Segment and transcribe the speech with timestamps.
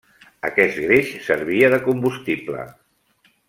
[0.47, 2.67] Aquest greix servia de combustible.